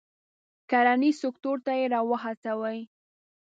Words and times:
کرنیز 0.69 1.15
سکتور 1.23 1.57
ته 1.65 1.71
یې 1.79 1.85
را 1.93 2.01
و 2.07 2.11
هڅوي. 2.23 2.79